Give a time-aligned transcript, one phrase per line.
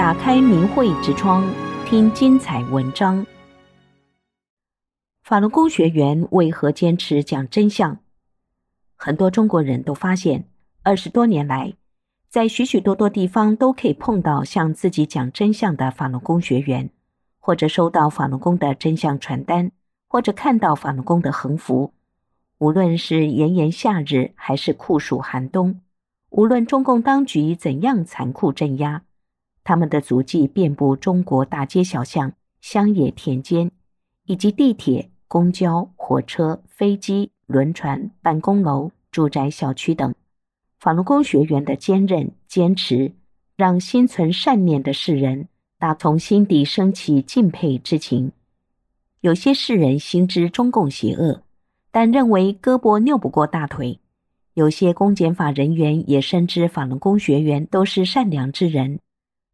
[0.00, 1.46] 打开明慧之窗，
[1.84, 3.26] 听精彩文章。
[5.22, 7.98] 法轮功学员为何坚持讲真相？
[8.96, 10.46] 很多中国人都发现，
[10.82, 11.74] 二十多年来，
[12.30, 16.88] 在许许多多地方都可以碰到向自己讲真相的法轮功学员，
[17.38, 19.70] 或者收到法轮功的真相传单，
[20.08, 21.92] 或者看到法轮功的横幅。
[22.56, 25.82] 无论是炎炎夏日，还是酷暑寒冬，
[26.30, 29.02] 无论中共当局怎样残酷镇压，
[29.64, 33.70] 他们的足迹遍布中国大街小巷、乡野田间，
[34.24, 35.10] 以及地铁。
[35.32, 40.12] 公交、火车、飞机、轮船、办公楼、住宅小区等，
[40.80, 43.12] 法轮功学员的坚韧坚持，
[43.54, 45.46] 让心存善念的世人
[45.78, 48.32] 打从心底升起敬佩之情。
[49.20, 51.44] 有些世人心知中共邪恶，
[51.92, 54.00] 但认为胳膊拗不过大腿；
[54.54, 58.98] 有些公检法人员也深知法轮功学员都是善良之人，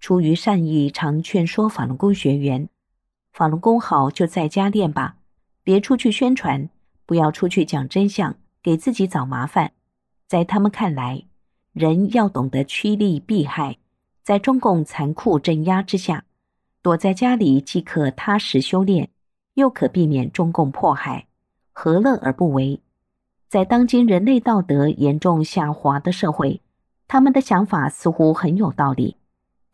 [0.00, 2.68] 出于善意，常劝说法轮功学员：
[3.32, 5.16] 法轮功好，就在家练吧。
[5.62, 6.70] 别出去宣传，
[7.04, 9.72] 不要出去讲真相，给自己找麻烦。
[10.26, 11.24] 在他们看来，
[11.72, 13.78] 人要懂得趋利避害，
[14.22, 16.24] 在中共残酷镇压之下，
[16.80, 19.10] 躲在家里既可踏实修炼，
[19.54, 21.26] 又可避免中共迫害，
[21.72, 22.80] 何乐而不为？
[23.48, 26.60] 在当今人类道德严重下滑的社会，
[27.06, 29.16] 他们的想法似乎很有道理，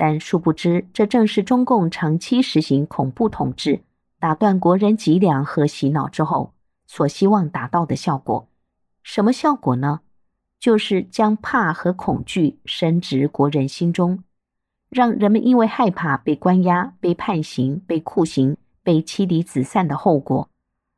[0.07, 3.81] 但殊不知，这正是中共长期实行恐怖统治。
[4.21, 6.53] 打断国人脊梁和洗脑之后，
[6.87, 8.47] 所希望达到的效果，
[9.03, 10.01] 什么效果呢？
[10.61, 14.23] 就是将怕和恐惧深植国人心中，
[14.91, 20.51] 让人们因为害怕被关押、被判刑、被酷刑、被妻离子散的后果，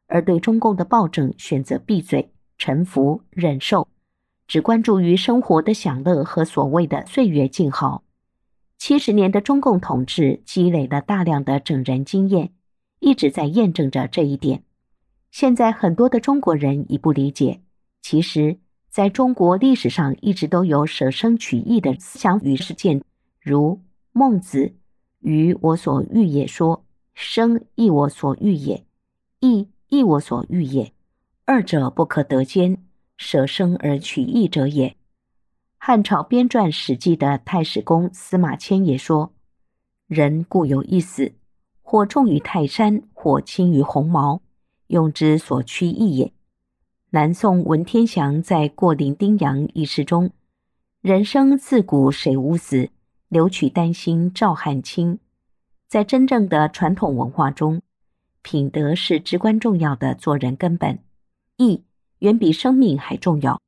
[0.08, 3.86] 而对中共的暴政选择闭嘴、臣服、忍受，
[4.48, 8.02] 只关注于生活的享乐和所谓的岁月静好。
[8.78, 12.52] 七十年的中共统治积累了大量的整人经验。
[12.98, 14.64] 一直在验证着这一点。
[15.30, 17.60] 现在很多的中国人已不理解，
[18.00, 23.02] 其实在中国历史上一直都有舍生取义的思想与实践，
[23.40, 23.82] 如
[24.12, 24.74] 孟子
[25.20, 28.86] “于我所欲也”说：“生亦我所欲也，
[29.40, 30.92] 义亦我所欲也，
[31.44, 32.82] 二者不可得兼，
[33.18, 34.96] 舍生而取义者也。”
[35.88, 39.32] 汉朝编撰《史记》的太史公司马迁也说
[40.08, 41.34] ：“人固有一死。”
[41.80, 44.42] 或重于泰山，或轻于鸿毛，
[44.88, 46.32] 用之所趋异也。
[47.10, 50.32] 南宋文天祥在《过零丁洋》一诗中
[51.02, 52.90] ：“人生自古谁无死，
[53.28, 55.20] 留取丹心照汗青。”
[55.86, 57.80] 在真正的传统文化中，
[58.42, 60.98] 品德是至关重要的做人根本，
[61.58, 61.84] 义
[62.18, 63.60] 远比生命还重要。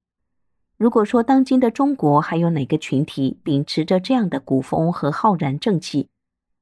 [0.79, 6.09] 如果说当今的中国还有哪个群体秉持着这样的古风和浩然正气，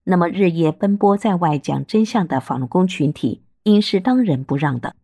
[0.05, 4.97] 那么，日夜奔波在外讲真相的法轮功群体，应是当仁不让的。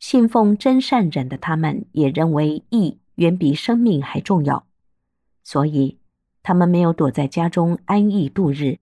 [0.00, 4.66] 信奉真善忍的他们，也认为义远比生命还重要，
[5.44, 5.98] 所以
[6.42, 8.78] 他们没有躲在家中安逸度日，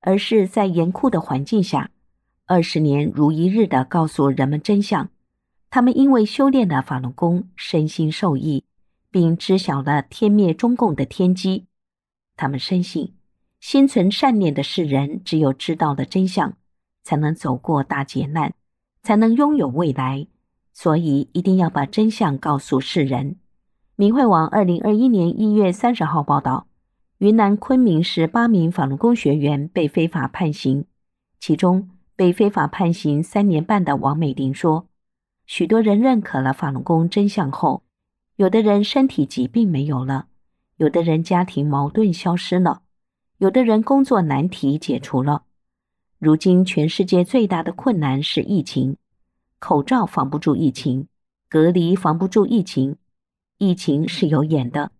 [0.00, 1.90] 而是在严酷的环境下，
[2.46, 5.10] 二十年如一日地告诉人们真相。
[5.68, 8.64] 他们因为修炼了法轮功，身心受益，
[9.12, 11.66] 并知晓了天灭中共的天机。
[12.36, 13.14] 他们深信。
[13.60, 16.54] 心存善念的世人，只有知道了真相，
[17.04, 18.52] 才能走过大劫难，
[19.04, 20.26] 才能拥有未来。
[20.72, 23.36] 所以，一定要把真相告诉世人。
[23.94, 26.66] 明慧网二零二一年一月三十号报道，
[27.18, 30.86] 云南昆明市八名法轮功学员被非法判刑，
[31.38, 34.88] 其中被非法判刑三年半的王美玲说
[35.46, 37.84] ：“许多人认可了法轮功真相后，
[38.42, 40.26] 有的人身体疾病没有了，
[40.76, 42.82] 有的人家庭矛盾消失了。”
[43.38, 45.44] 有的人工作难题解除了，
[46.18, 48.96] 如今全世界最大的困难是疫情，
[49.60, 51.06] 口罩防不住疫情，
[51.48, 52.96] 隔离防不住疫情，
[53.58, 54.90] 疫情是有眼的，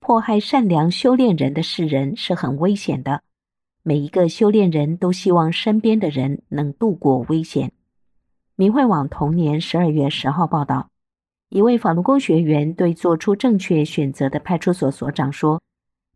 [0.00, 3.20] 迫害善良修炼人的世人是很危险的。
[3.82, 7.72] 每一个修炼人都希望身边的人能度过危险。
[8.54, 10.88] 明慧网同年十二月十号报道，
[11.48, 15.62] 一位法轮功学员对做出正确选择的派出所所长说：“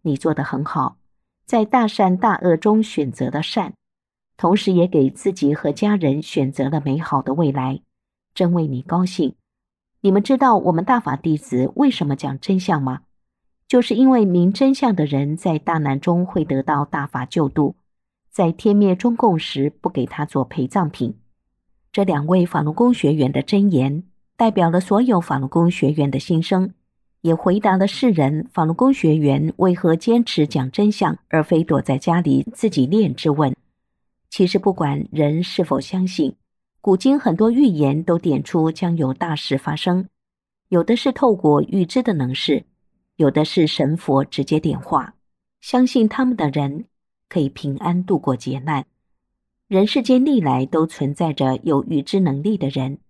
[0.03, 0.97] 你做得很好。”
[1.47, 3.73] 在大善大恶中选择了善，
[4.37, 7.81] 同时也给自己和家人选择了美好的未来，
[8.35, 9.35] 真为你高兴。
[10.01, 13.03] 你们知道我们大法弟子为什么讲真相吗？
[13.69, 17.77] 就是因为明真相的人在大难中会得到大法救度，
[18.31, 21.17] 在天灭中共时不给他做陪葬品。
[21.93, 24.05] 这两位法轮功学员的箴言，
[24.41, 26.73] 代表了所有法轮功学员的心声，
[27.21, 33.55] 也回答了世人法轮功学员为何坚持讲真相，而非躲在家里自己练之问。
[34.31, 36.37] 其实，不管人是否相信，
[36.81, 40.09] 古今很多预言都点出将有大事发生，
[40.71, 42.65] 有的是透过预知的能事，
[43.17, 45.17] 有的是神佛直接点化。
[45.61, 46.87] 相信他们的人
[47.29, 48.87] 可以平安度过劫难。
[49.69, 53.01] 人世间历来都存在着有预知能力的人，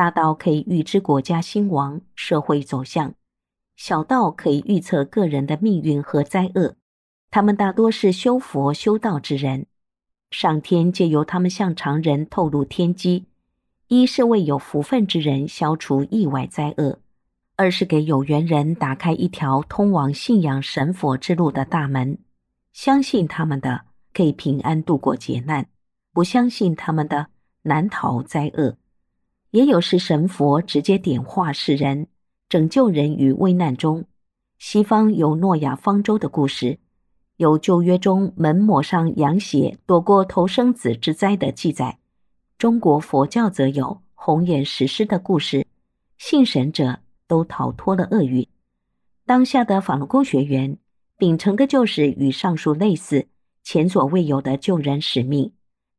[0.00, 3.12] 大到可以预知国家兴亡、社会走向。
[3.76, 6.74] 小到可以预测个人的命运和灾厄，
[7.30, 9.66] 他们大多是修佛修道之人。
[10.30, 13.26] 上天借由他们向常人透露天机，
[13.88, 16.98] 一是为有福分之人消除意外灾厄，
[17.56, 22.16] 二是给有缘人打开一条通往信仰神佛之路的大门。
[22.72, 23.82] 相信他们的
[24.14, 25.66] 可以平安度过劫难，
[26.14, 27.26] 不相信他们的
[27.64, 28.78] 难逃灾厄。
[29.50, 32.06] 也有是神佛直接点化世人。
[32.48, 34.04] 拯救人于危难中，
[34.58, 36.80] 西方有诺亚方舟的故事，
[37.36, 41.98] 有旧约中门抹上羊血躲过头生子之灾的记载。
[42.58, 45.64] 中国佛教则有红眼石狮的故事，
[46.18, 46.98] 信神者
[47.28, 48.44] 都逃脱了厄运。
[49.24, 50.76] 当下的法轮功学员
[51.16, 53.28] 秉承的就是与上述类似、
[53.62, 55.52] 前所未有的救人使命。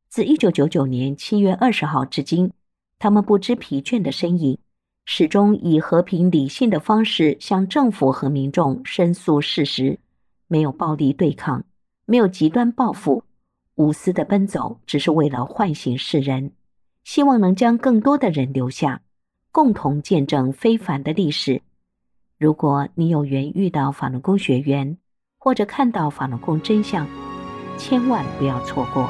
[0.09, 2.51] 自一九九九年七月二十号至今，
[3.01, 4.59] 他们不知疲倦的身影。
[5.05, 9.97] 始终以和平理性的方式向政府和民众申诉事实，
[10.47, 11.63] 没有暴力对抗，
[12.05, 13.23] 没有极端报复，
[13.73, 16.51] 无私的奔走，只是为了唤醒世人，
[17.03, 19.01] 希望能将更多的人留下，
[19.51, 21.63] 共同见证非凡的历史。
[22.37, 24.95] 如果你有缘遇到法轮功学员，
[25.39, 27.07] 或者看到法轮功真相，
[27.79, 29.09] 千万不要错过。